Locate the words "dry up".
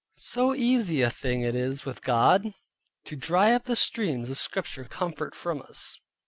3.15-3.65